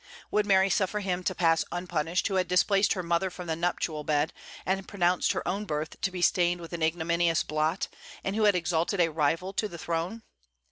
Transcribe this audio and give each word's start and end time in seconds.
Would 0.31 0.47
Mary 0.47 0.71
suffer 0.71 1.01
him 1.01 1.23
to 1.25 1.35
pass 1.35 1.63
unpunished 1.71 2.27
who 2.27 2.33
had 2.33 2.47
displaced 2.47 2.93
her 2.93 3.03
mother 3.03 3.29
from 3.29 3.45
the 3.45 3.55
nuptial 3.55 4.03
bed, 4.03 4.33
and 4.65 4.87
pronounced 4.87 5.33
her 5.33 5.47
own 5.47 5.65
birth 5.65 6.01
to 6.01 6.09
be 6.09 6.23
stained 6.23 6.59
with 6.59 6.73
an 6.73 6.81
ignominious 6.81 7.43
blot, 7.43 7.87
and 8.23 8.35
who 8.35 8.45
had 8.45 8.55
exalted 8.55 8.99
a 8.99 9.09
rival 9.11 9.53
to 9.53 9.67
the 9.67 9.77
throne? 9.77 10.23